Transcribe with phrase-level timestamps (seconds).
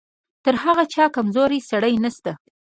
[0.45, 2.31] تر هغه چا کمزوری سړی نشته.